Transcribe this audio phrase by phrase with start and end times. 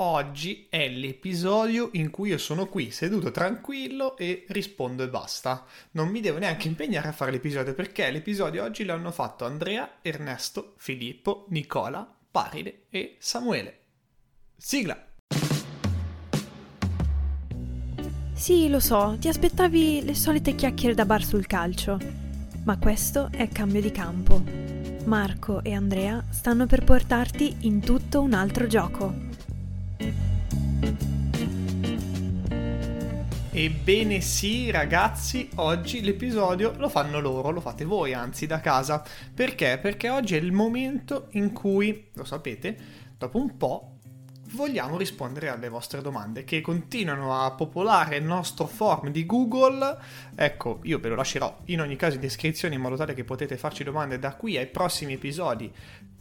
[0.00, 5.64] oggi è l'episodio in cui io sono qui seduto tranquillo e rispondo e basta.
[5.92, 10.74] Non mi devo neanche impegnare a fare l'episodio perché l'episodio oggi l'hanno fatto Andrea, Ernesto,
[10.76, 13.80] Filippo, Nicola, Paride e Samuele.
[14.56, 15.04] Sigla!
[18.34, 21.98] Sì, lo so, ti aspettavi le solite chiacchiere da bar sul calcio,
[22.64, 24.42] ma questo è cambio di campo.
[25.06, 29.27] Marco e Andrea stanno per portarti in tutto un altro gioco.
[33.60, 39.02] Ebbene sì, ragazzi, oggi l'episodio lo fanno loro, lo fate voi, anzi, da casa.
[39.34, 39.78] Perché?
[39.82, 42.76] Perché oggi è il momento in cui, lo sapete,
[43.18, 43.98] dopo un po'
[44.50, 49.96] vogliamo rispondere alle vostre domande che continuano a popolare il nostro form di Google.
[50.34, 53.56] Ecco, io ve lo lascerò in ogni caso in descrizione in modo tale che potete
[53.56, 55.70] farci domande da qui ai prossimi episodi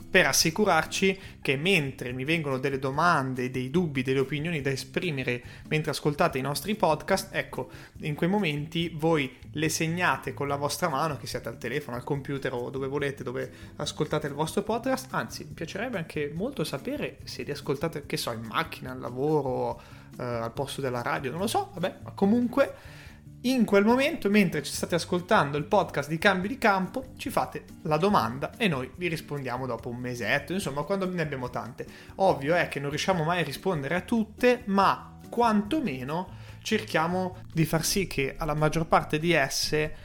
[0.10, 5.92] per assicurarci che mentre mi vengono delle domande, dei dubbi, delle opinioni da esprimere mentre
[5.92, 7.70] ascoltate i nostri podcast, ecco,
[8.02, 12.04] in quei momenti voi le segnate con la vostra mano, che siate al telefono, al
[12.04, 15.14] computer o dove volete, dove ascoltate il vostro podcast.
[15.14, 19.82] Anzi, mi piacerebbe anche molto sapere se li ascoltate, che so, in macchina, al lavoro,
[20.18, 22.74] eh, al posto della radio, non lo so, vabbè, ma comunque
[23.42, 27.66] in quel momento, mentre ci state ascoltando il podcast di Cambio di Campo, ci fate
[27.84, 31.86] la domanda e noi vi rispondiamo dopo un mesetto, insomma, quando ne abbiamo tante.
[32.16, 37.86] Ovvio è che non riusciamo mai a rispondere a tutte, ma quantomeno cerchiamo di far
[37.86, 39.96] sì che alla maggior parte di esse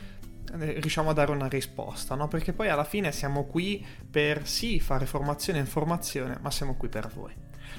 [0.60, 2.28] eh, riusciamo a dare una risposta, no?
[2.28, 6.88] Perché poi alla fine siamo qui per sì fare formazione e informazione, ma siamo qui
[6.88, 7.32] per voi.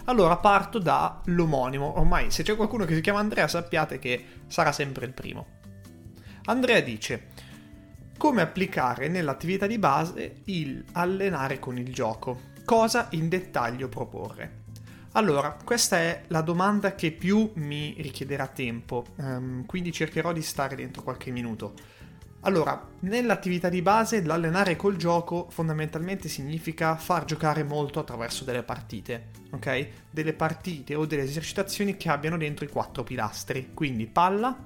[0.06, 2.00] Allora parto dall'omonimo.
[2.00, 5.62] Ormai se c'è qualcuno che si chiama Andrea sappiate che sarà sempre il primo.
[6.46, 7.28] Andrea dice
[8.18, 12.52] come applicare nell'attività di base il allenare con il gioco.
[12.64, 14.62] Cosa in dettaglio proporre?
[15.16, 20.76] Allora, questa è la domanda che più mi richiederà tempo, um, quindi cercherò di stare
[20.76, 21.74] dentro qualche minuto.
[22.46, 29.30] Allora, nell'attività di base l'allenare col gioco fondamentalmente significa far giocare molto attraverso delle partite,
[29.52, 29.88] ok?
[30.10, 34.58] Delle partite o delle esercitazioni che abbiano dentro i quattro pilastri, quindi palla,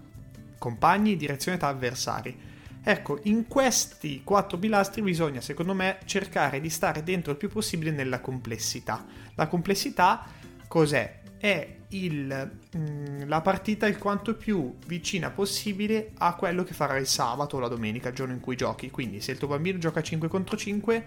[0.57, 2.35] compagni, direzione età avversari.
[2.81, 7.91] Ecco, in questi quattro pilastri bisogna, secondo me, cercare di stare dentro il più possibile
[7.91, 9.05] nella complessità.
[9.35, 10.25] La complessità
[10.67, 11.16] cos'è?
[11.37, 17.01] È il, mh, mm, la partita il quanto più vicina possibile a quello che farai
[17.01, 18.89] il sabato o la domenica, il giorno in cui giochi.
[18.89, 21.05] Quindi se il tuo bambino gioca 5 contro 5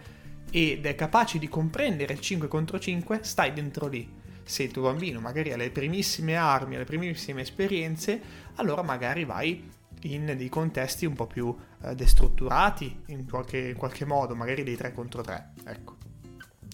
[0.51, 4.09] ed è capace di comprendere il 5 contro 5, stai dentro lì.
[4.43, 8.21] Se il tuo bambino magari ha le primissime armi, le primissime esperienze,
[8.57, 14.05] allora magari vai in dei contesti un po' più eh, destrutturati in qualche, in qualche
[14.05, 15.53] modo, magari dei 3 contro 3.
[15.65, 15.97] Ecco.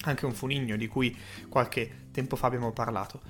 [0.03, 1.15] Anche un funigno di cui
[1.49, 3.21] qualche tempo fa abbiamo parlato.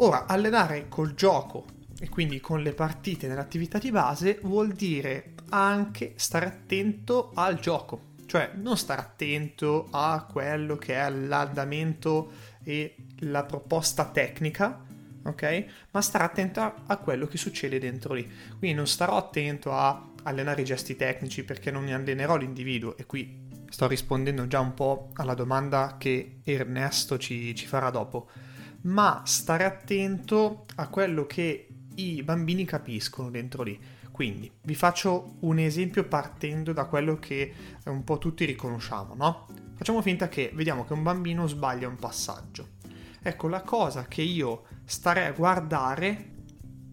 [0.00, 1.64] Ora, allenare col gioco
[1.98, 8.14] e quindi con le partite nell'attività di base vuol dire anche stare attento al gioco,
[8.26, 12.30] cioè non stare attento a quello che è l'andamento
[12.62, 14.84] e la proposta tecnica,
[15.24, 15.64] ok?
[15.90, 18.24] Ma stare attento a, quello che succede dentro lì.
[18.56, 23.04] Quindi non starò attento a allenare i gesti tecnici perché non ne allenerò l'individuo e
[23.04, 28.28] qui sto rispondendo già un po' alla domanda che Ernesto ci, ci farà dopo
[28.82, 33.78] ma stare attento a quello che i bambini capiscono dentro lì.
[34.10, 37.52] Quindi vi faccio un esempio partendo da quello che
[37.84, 39.46] un po' tutti riconosciamo, no?
[39.76, 42.70] Facciamo finta che vediamo che un bambino sbaglia un passaggio.
[43.22, 46.34] Ecco, la cosa che io starei a guardare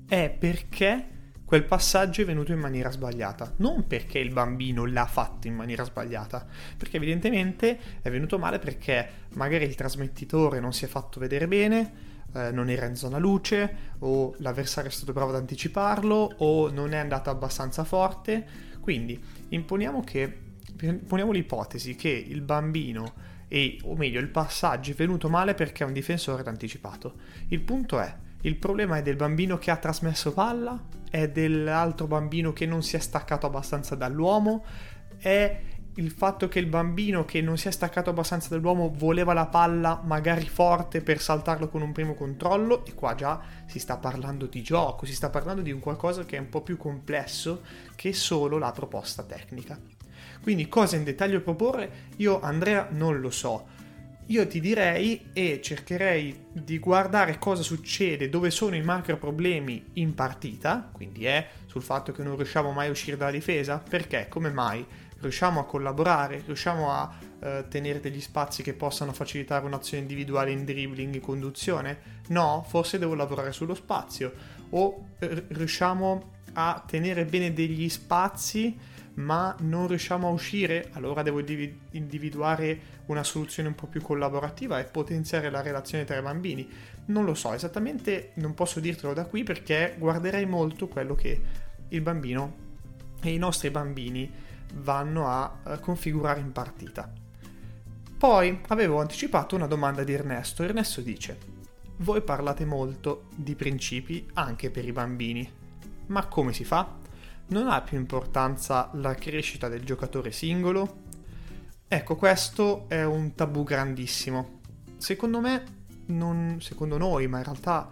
[0.08, 1.15] è perché
[1.46, 5.84] quel passaggio è venuto in maniera sbagliata, non perché il bambino l'ha fatto in maniera
[5.84, 6.46] sbagliata,
[6.76, 12.14] perché evidentemente è venuto male perché magari il trasmettitore non si è fatto vedere bene,
[12.34, 16.94] eh, non era in zona luce, o l'avversario è stato bravo ad anticiparlo, o non
[16.94, 18.74] è andato abbastanza forte.
[18.82, 20.42] Quindi imponiamo, che,
[20.82, 23.14] imponiamo l'ipotesi che il bambino
[23.48, 27.14] e, o meglio, il passaggio è venuto male perché un difensore l'ha anticipato.
[27.48, 28.14] Il punto è,
[28.46, 30.80] il problema è del bambino che ha trasmesso palla?
[31.10, 34.64] È dell'altro bambino che non si è staccato abbastanza dall'uomo?
[35.18, 35.62] È
[35.96, 40.00] il fatto che il bambino che non si è staccato abbastanza dall'uomo voleva la palla
[40.04, 42.86] magari forte per saltarlo con un primo controllo?
[42.86, 46.38] E qua già si sta parlando di gioco, si sta parlando di un qualcosa che
[46.38, 47.64] è un po' più complesso
[47.96, 49.80] che solo la proposta tecnica.
[50.44, 52.10] Quindi cosa in dettaglio proporre?
[52.18, 53.74] Io Andrea non lo so
[54.28, 60.16] io ti direi e cercherei di guardare cosa succede, dove sono i macro problemi in
[60.16, 64.50] partita, quindi è sul fatto che non riusciamo mai a uscire dalla difesa, perché come
[64.50, 64.86] mai
[65.20, 70.66] riusciamo a collaborare, riusciamo a eh, tenere degli spazi che possano facilitare un'azione individuale in
[70.66, 72.24] dribbling, in conduzione?
[72.30, 74.34] No, forse devo lavorare sullo spazio.
[74.72, 78.78] O eh, riusciamo a tenere bene degli spazi
[79.16, 81.42] ma non riusciamo a uscire, allora devo
[81.92, 86.68] individuare una soluzione un po' più collaborativa e potenziare la relazione tra i bambini.
[87.06, 91.42] Non lo so, esattamente non posso dirtelo da qui perché guarderei molto quello che
[91.90, 92.64] il bambino
[93.22, 94.32] e i nostri bambini
[94.76, 97.12] vanno a eh, configurare in partita.
[98.18, 100.64] Poi avevo anticipato una domanda di Ernesto.
[100.64, 101.38] Ernesto dice:
[101.98, 105.50] Voi parlate molto di principi anche per i bambini,
[106.08, 107.04] ma come si fa?
[107.48, 111.04] Non ha più importanza la crescita del giocatore singolo?
[111.88, 114.62] Ecco, questo è un tabù grandissimo.
[114.98, 115.64] Secondo me,
[116.08, 117.92] non, secondo noi, ma in realtà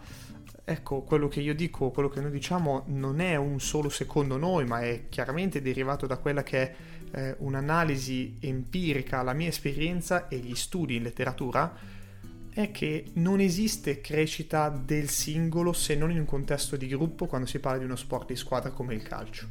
[0.65, 4.65] ecco, quello che io dico, quello che noi diciamo non è un solo secondo noi,
[4.65, 6.75] ma è chiaramente derivato da quella che è
[7.11, 11.71] eh, un'analisi empirica, la mia esperienza e gli studi in letteratura,
[12.53, 17.47] è che non esiste crescita del singolo se non in un contesto di gruppo quando
[17.47, 19.47] si parla di uno sport di squadra come il calcio,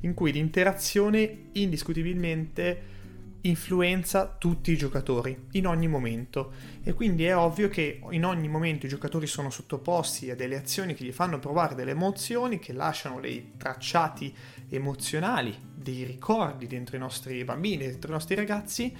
[0.00, 2.98] in cui l'interazione indiscutibilmente
[3.42, 6.52] influenza tutti i giocatori in ogni momento.
[6.82, 10.94] E quindi è ovvio che in ogni momento i giocatori sono sottoposti a delle azioni
[10.94, 14.34] che gli fanno provare delle emozioni, che lasciano dei tracciati
[14.68, 18.94] emozionali, dei ricordi dentro i nostri bambini, dentro i nostri ragazzi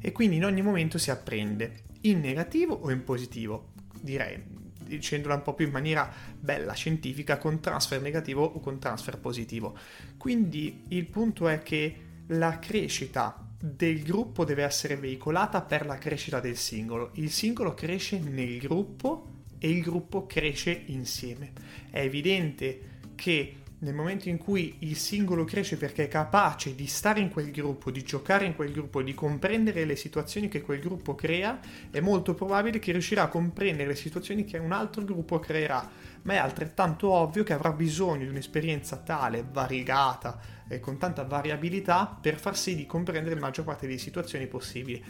[0.00, 5.42] e quindi in ogni momento si apprende in negativo o in positivo, direi dicendola un
[5.42, 9.76] po' più in maniera bella, scientifica, con transfer negativo o con transfer positivo.
[10.16, 16.40] Quindi il punto è che la crescita del gruppo deve essere veicolata per la crescita
[16.40, 17.10] del singolo.
[17.14, 21.52] Il singolo cresce nel gruppo e il gruppo cresce insieme.
[21.90, 27.20] È evidente che nel momento in cui il singolo cresce perché è capace di stare
[27.20, 31.14] in quel gruppo, di giocare in quel gruppo, di comprendere le situazioni che quel gruppo
[31.14, 31.60] crea,
[31.92, 35.88] è molto probabile che riuscirà a comprendere le situazioni che un altro gruppo creerà,
[36.22, 42.18] ma è altrettanto ovvio che avrà bisogno di un'esperienza tale, variegata e con tanta variabilità
[42.20, 45.00] per far sì di comprendere la maggior parte delle situazioni possibili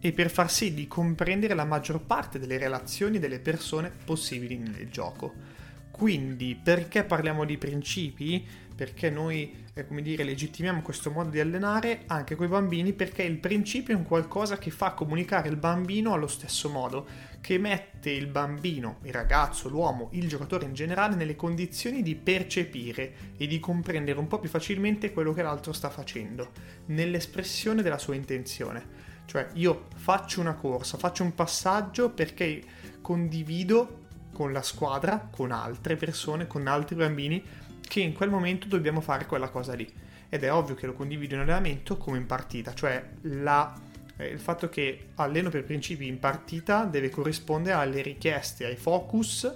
[0.00, 4.88] e per far sì di comprendere la maggior parte delle relazioni delle persone possibili nel
[4.88, 5.57] gioco.
[5.98, 8.46] Quindi, perché parliamo di principi?
[8.76, 13.24] Perché noi, eh, come dire, legittimiamo questo modo di allenare anche con i bambini, perché
[13.24, 17.04] il principio è un qualcosa che fa comunicare il bambino allo stesso modo,
[17.40, 23.34] che mette il bambino, il ragazzo, l'uomo, il giocatore in generale nelle condizioni di percepire
[23.36, 26.52] e di comprendere un po' più facilmente quello che l'altro sta facendo,
[26.86, 29.06] nell'espressione della sua intenzione.
[29.26, 32.62] Cioè, io faccio una corsa, faccio un passaggio perché
[33.00, 33.97] condivido
[34.38, 37.42] con la squadra, con altre persone, con altri bambini,
[37.80, 39.92] che in quel momento dobbiamo fare quella cosa lì.
[40.28, 43.76] Ed è ovvio che lo condivido in allenamento come in partita, cioè la,
[44.16, 49.52] eh, il fatto che alleno per principi in partita deve corrispondere alle richieste, ai focus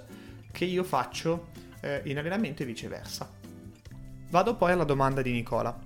[0.51, 1.47] che io faccio
[1.79, 3.31] eh, in allenamento e viceversa.
[4.31, 5.79] Vado poi alla domanda di Nicola.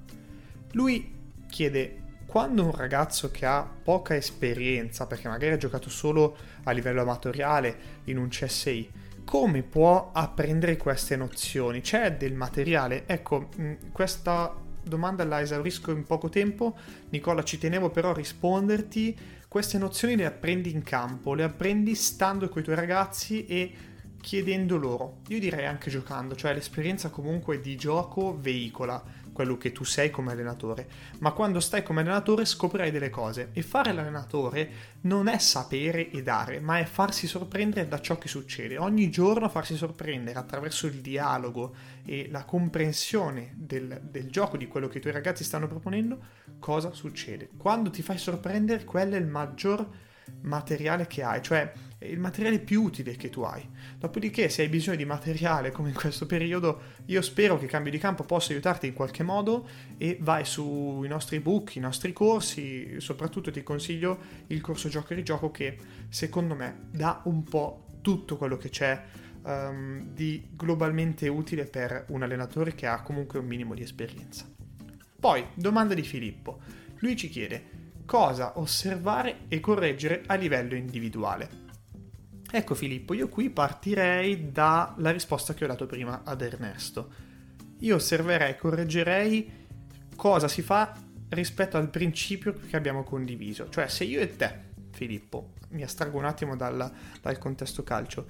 [0.71, 1.13] Lui
[1.47, 7.01] chiede quando un ragazzo che ha poca esperienza, perché magari ha giocato solo a livello
[7.01, 8.91] amatoriale in un CSI,
[9.23, 11.81] come può apprendere queste nozioni?
[11.81, 13.03] C'è del materiale?
[13.07, 14.53] Ecco, mm, questa
[14.83, 16.77] domanda la esaurisco in poco tempo.
[17.09, 19.17] Nicola, ci tenevo però a risponderti.
[19.47, 23.73] Queste nozioni le apprendi in campo, le apprendi stando con i tuoi ragazzi e
[24.21, 25.21] chiedendo loro.
[25.27, 29.01] Io direi anche giocando, cioè l'esperienza comunque di gioco veicola
[29.37, 30.89] quello che tu sei come allenatore,
[31.19, 36.23] ma quando stai come allenatore scoprirai delle cose e fare l'allenatore non è sapere e
[36.23, 38.79] dare, ma è farsi sorprendere da ciò che succede.
[38.79, 44.87] Ogni giorno farsi sorprendere attraverso il dialogo e la comprensione del, del gioco, di quello
[44.87, 46.17] che i tuoi ragazzi stanno proponendo,
[46.57, 47.49] cosa succede.
[47.57, 49.87] Quando ti fai sorprendere, quello è il maggior
[50.41, 53.67] materiale che hai, cioè il materiale più utile che tu hai.
[53.97, 57.97] Dopodiché, se hai bisogno di materiale come in questo periodo, io spero che Cambio di
[57.97, 59.67] Campo possa aiutarti in qualche modo
[59.97, 64.17] e vai sui nostri book, i nostri corsi, soprattutto ti consiglio
[64.47, 65.77] il corso Gioco e Rigioco che
[66.09, 69.03] secondo me dà un po' tutto quello che c'è
[69.43, 74.45] um, di globalmente utile per un allenatore che ha comunque un minimo di esperienza.
[75.19, 76.59] Poi, domanda di Filippo.
[76.99, 81.65] Lui ci chiede cosa osservare e correggere a livello individuale.
[82.49, 87.11] Ecco Filippo, io qui partirei dalla risposta che ho dato prima ad Ernesto.
[87.79, 89.65] Io osserverei, correggerei
[90.15, 90.95] cosa si fa
[91.29, 93.69] rispetto al principio che abbiamo condiviso.
[93.69, 94.57] Cioè se io e te,
[94.91, 96.89] Filippo, mi astraggo un attimo dal,
[97.21, 98.25] dal contesto calcio,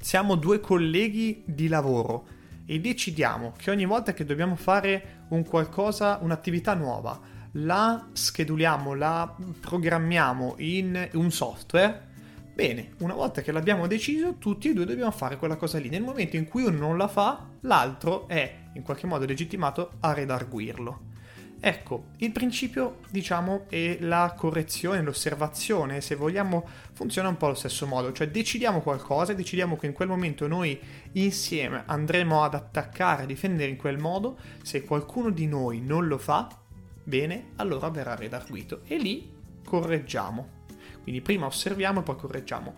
[0.00, 2.26] siamo due colleghi di lavoro
[2.66, 9.34] e decidiamo che ogni volta che dobbiamo fare un qualcosa, un'attività nuova, la scheduliamo, la
[9.60, 12.12] programmiamo in un software,
[12.54, 15.88] bene, una volta che l'abbiamo deciso, tutti e due dobbiamo fare quella cosa lì.
[15.88, 20.12] Nel momento in cui uno non la fa, l'altro è in qualche modo legittimato a
[20.12, 21.12] redarguirlo.
[21.60, 27.86] Ecco, il principio, diciamo, è la correzione, l'osservazione, se vogliamo, funziona un po' allo stesso
[27.86, 30.78] modo, cioè decidiamo qualcosa, decidiamo che in quel momento noi
[31.12, 36.18] insieme andremo ad attaccare, a difendere in quel modo, se qualcuno di noi non lo
[36.18, 36.63] fa,
[37.04, 39.32] bene, allora verrà redarguito e lì
[39.64, 40.62] correggiamo.
[41.02, 42.74] Quindi prima osserviamo e poi correggiamo.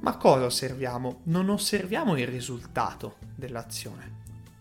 [0.00, 1.22] Ma cosa osserviamo?
[1.24, 4.18] Non osserviamo il risultato dell'azione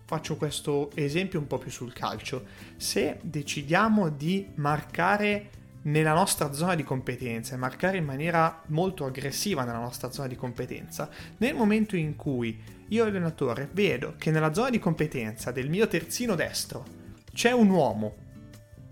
[0.08, 2.46] Faccio questo esempio un po' più sul calcio.
[2.78, 5.50] Se decidiamo di marcare
[5.82, 10.38] nella nostra zona di competenza e marcare in maniera molto aggressiva nella nostra zona di
[10.38, 15.90] competenza, nel momento in cui io allenatore vedo che nella zona di competenza del mio
[15.90, 16.86] terzino destro
[17.34, 18.16] c'è un uomo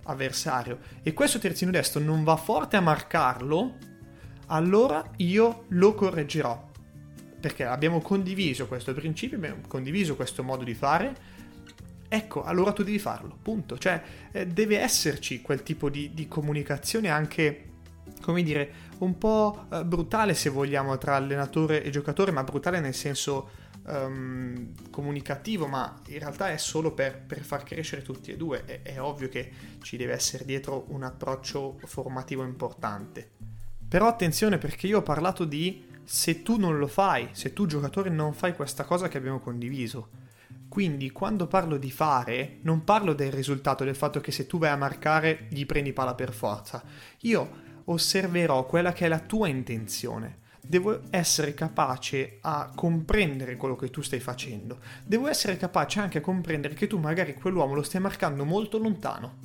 [0.05, 0.79] avversario.
[1.03, 3.77] E questo terzino destro non va forte a marcarlo,
[4.47, 6.71] allora io lo correggerò.
[7.39, 11.15] Perché abbiamo condiviso questo principio, abbiamo condiviso questo modo di fare,
[12.07, 13.77] ecco, allora tu devi farlo, punto.
[13.77, 17.69] Cioè, eh, deve esserci quel tipo di, di, comunicazione anche,
[18.21, 22.95] come dire, un po' eh, brutale se vogliamo tra allenatore e giocatore, ma brutale nel
[22.95, 28.65] senso um, comunicativo, ma in realtà è solo per, per far crescere tutti e due.
[28.65, 29.51] È, è ovvio che
[29.81, 33.29] ci deve essere dietro un approccio formativo importante.
[33.87, 38.09] Però attenzione perché io ho parlato di se tu non lo fai, se tu giocatore
[38.09, 40.09] non fai questa cosa che abbiamo condiviso.
[40.67, 44.69] Quindi quando parlo di fare, non parlo del risultato, del fatto che se tu vai
[44.71, 46.83] a marcare gli prendi palla per forza.
[47.21, 50.43] Io osserverò quella che è la tua intenzione.
[50.67, 54.79] Devo essere capace a comprendere quello che tu stai facendo.
[55.05, 59.37] Devo essere capace anche a comprendere che tu magari quell'uomo lo stai marcando molto lontano.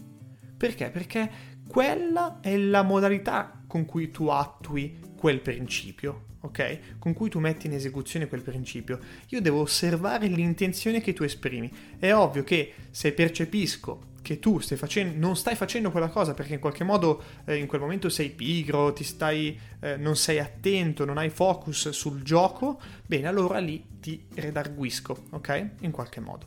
[0.56, 0.90] Perché?
[0.90, 1.30] Perché
[1.68, 6.98] quella è la modalità con cui tu attui quel principio ok?
[6.98, 8.98] Con cui tu metti in esecuzione quel principio.
[9.28, 11.70] Io devo osservare l'intenzione che tu esprimi.
[11.98, 16.54] È ovvio che se percepisco che tu stai facendo, non stai facendo quella cosa perché
[16.54, 21.04] in qualche modo eh, in quel momento sei pigro, ti stai, eh, non sei attento,
[21.04, 25.70] non hai focus sul gioco, bene, allora lì ti redarguisco, ok?
[25.80, 26.46] In qualche modo.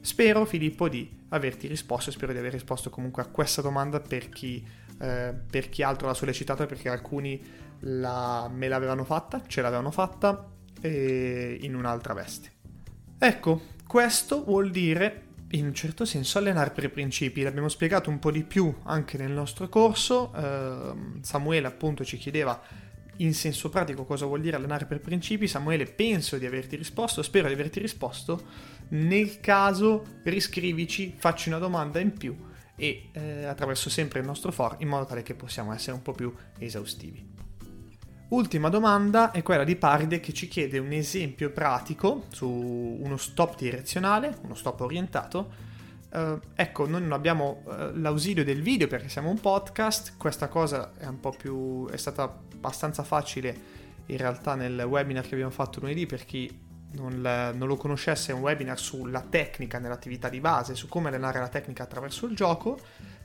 [0.00, 4.64] Spero, Filippo, di averti risposto, spero di aver risposto comunque a questa domanda per chi,
[4.98, 7.40] eh, per chi altro l'ha sollecitata, perché alcuni
[7.80, 10.48] la, me l'avevano fatta, ce l'avevano fatta
[10.84, 12.50] in un'altra veste.
[13.16, 17.42] Ecco, questo vuol dire in un certo senso allenare per i principi.
[17.42, 20.32] L'abbiamo spiegato un po' di più anche nel nostro corso.
[20.34, 22.60] Eh, Samuele appunto ci chiedeva
[23.16, 25.46] in senso pratico cosa vuol dire allenare per principi.
[25.46, 28.70] Samuele, penso di averti risposto, spero di averti risposto.
[28.88, 32.36] Nel caso riscrivici, facci una domanda in più
[32.76, 36.12] e eh, attraverso sempre il nostro for in modo tale che possiamo essere un po'
[36.12, 37.41] più esaustivi.
[38.32, 43.58] Ultima domanda è quella di Paride che ci chiede un esempio pratico su uno stop
[43.58, 45.52] direzionale, uno stop orientato.
[46.10, 50.92] Uh, ecco, noi non abbiamo uh, l'ausilio del video perché siamo un podcast, questa cosa
[50.96, 53.54] è un po' più è stata abbastanza facile
[54.06, 56.58] in realtà nel webinar che abbiamo fatto lunedì per chi
[56.92, 61.38] non, non lo conoscesse, è un webinar sulla tecnica nell'attività di base, su come allenare
[61.38, 62.78] la tecnica attraverso il gioco,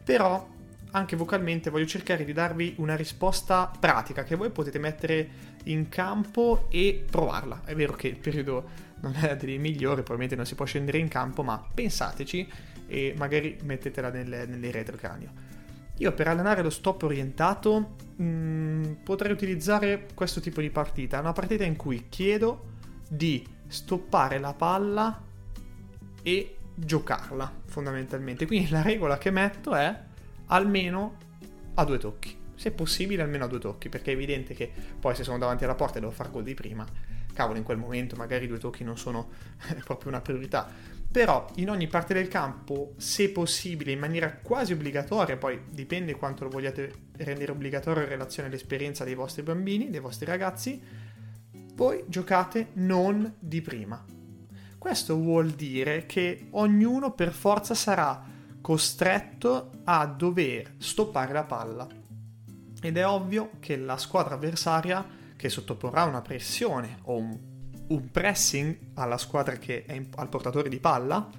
[0.04, 0.56] però
[0.92, 5.30] anche vocalmente voglio cercare di darvi una risposta pratica che voi potete mettere
[5.66, 7.62] in campo e provarla.
[7.66, 11.08] È vero che il periodo non è dei migliori, probabilmente non si può scendere in
[11.08, 12.50] campo, ma pensateci
[12.88, 15.56] e magari mettetela nelle, nelle retrocranio.
[15.98, 21.34] Io per allenare lo stop orientato mh, mm, potrei utilizzare questo tipo di partita, una
[21.34, 22.76] partita in cui chiedo
[23.10, 25.22] di stoppare la palla
[26.22, 28.46] e giocarla fondamentalmente.
[28.46, 30.06] Quindi la regola che metto è
[30.48, 31.18] almeno
[31.76, 32.36] a due tocchi.
[32.56, 35.76] Se possibile, almeno a due tocchi, perché è evidente che poi se sono davanti alla
[35.76, 36.86] porta e devo fare gol di prima,
[37.34, 39.30] cavolo, in quel momento magari due tocchi non sono
[39.86, 40.68] proprio una priorità.
[41.10, 46.44] Però in ogni parte del campo, se possibile, in maniera quasi obbligatoria, poi dipende quanto
[46.44, 50.82] lo vogliate rendere obbligatorio in relazione all'esperienza dei vostri bambini, dei vostri ragazzi,
[51.76, 54.04] voi giocate non di prima.
[54.78, 58.36] Questo vuol dire che ognuno per forza sarà
[58.68, 61.88] costretto a dover stoppare la palla.
[62.82, 65.06] Ed è ovvio che la squadra avversaria
[65.38, 67.38] che sottoporrà una pressione o un,
[67.88, 71.30] un pressing alla squadra che è in, al portatore di palla,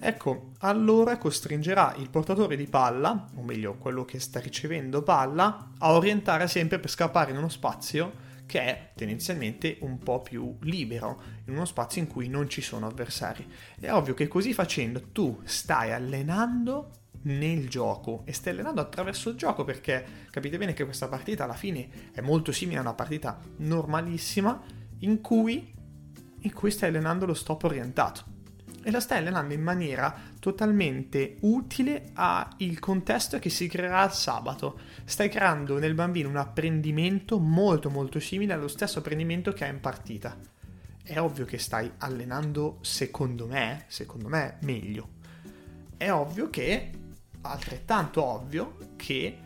[0.00, 5.92] ecco, allora costringerà il portatore di palla, o meglio quello che sta ricevendo palla, a
[5.92, 8.12] orientare sempre per scappare in uno spazio
[8.48, 12.86] che è tendenzialmente un po' più libero, in uno spazio in cui non ci sono
[12.86, 13.46] avversari.
[13.78, 19.36] È ovvio che così facendo tu stai allenando nel gioco e stai allenando attraverso il
[19.36, 23.38] gioco perché capite bene che questa partita alla fine è molto simile a una partita
[23.58, 24.62] normalissima
[25.00, 25.74] in cui,
[26.40, 28.37] in cui stai allenando lo stop orientato
[28.88, 34.80] e la stai allenando in maniera totalmente utile al contesto che si creerà il sabato.
[35.04, 39.80] Stai creando nel bambino un apprendimento molto molto simile allo stesso apprendimento che ha in
[39.80, 40.34] partita.
[41.02, 45.16] È ovvio che stai allenando, secondo me, secondo me, meglio.
[45.98, 46.90] È ovvio che,
[47.42, 49.38] altrettanto ovvio, che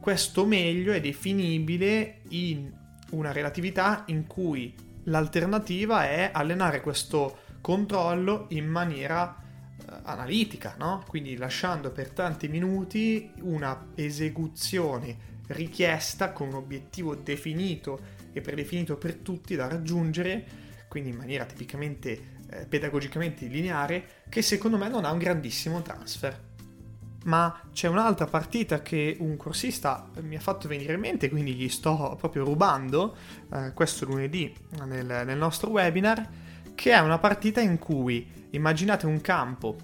[0.00, 2.72] questo meglio è definibile in
[3.10, 11.02] una relatività in cui l'alternativa è allenare questo controllo in maniera eh, analitica, no?
[11.08, 17.98] Quindi lasciando per tanti minuti una esecuzione richiesta con un obiettivo definito
[18.32, 20.46] e predefinito per tutti da raggiungere,
[20.86, 26.44] quindi in maniera tipicamente eh, pedagogicamente lineare, che secondo me non ha un grandissimo transfer.
[27.24, 31.68] Ma c'è un'altra partita che un corsista mi ha fatto venire in mente, quindi gli
[31.68, 33.16] sto proprio rubando
[33.52, 34.54] eh, questo lunedì
[34.84, 36.44] nel, nel nostro webinar
[36.76, 39.76] che è una partita in cui immaginate un campo,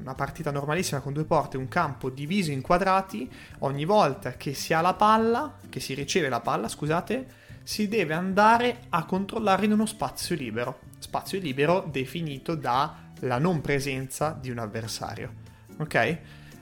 [0.00, 4.72] una partita normalissima con due porte, un campo diviso in quadrati, ogni volta che si
[4.72, 7.26] ha la palla, che si riceve la palla, scusate,
[7.62, 14.36] si deve andare a controllare in uno spazio libero, spazio libero definito dalla non presenza
[14.38, 15.34] di un avversario.
[15.76, 15.94] Ok?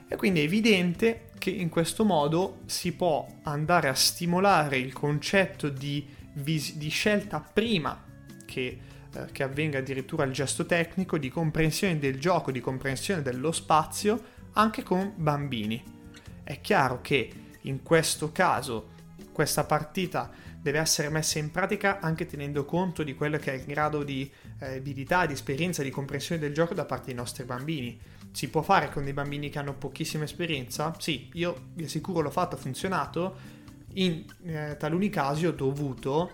[0.08, 5.68] E quindi è evidente che in questo modo si può andare a stimolare il concetto
[5.68, 8.02] di, vis- di scelta prima
[8.44, 8.78] che
[9.16, 14.34] eh, che avvenga addirittura il gesto tecnico di comprensione del gioco, di comprensione dello spazio
[14.52, 15.82] anche con bambini.
[16.42, 17.32] È chiaro che
[17.62, 18.94] in questo caso
[19.32, 20.30] questa partita
[20.60, 24.30] deve essere messa in pratica anche tenendo conto di quello che è il grado di
[24.58, 27.98] eh, abilità, di esperienza, di comprensione del gioco da parte dei nostri bambini.
[28.32, 30.94] Si può fare con dei bambini che hanno pochissima esperienza?
[30.98, 33.54] Sì, io vi assicuro l'ho fatto, ha funzionato.
[33.94, 36.32] In eh, taluni casi ho dovuto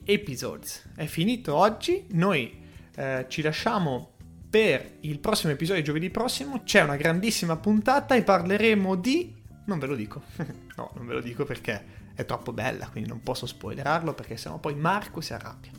[0.05, 2.63] episodes è finito oggi, noi
[2.95, 4.13] eh, ci lasciamo
[4.49, 9.35] per il prossimo episodio giovedì prossimo, c'è una grandissima puntata e parleremo di...
[9.65, 10.23] non ve lo dico,
[10.77, 14.59] no non ve lo dico perché è troppo bella, quindi non posso spoilerarlo perché sennò
[14.59, 15.73] poi Marco si arrabbia.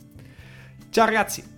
[0.90, 1.57] Ciao ragazzi!